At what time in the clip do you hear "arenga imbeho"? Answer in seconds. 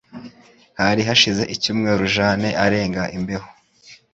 2.65-3.47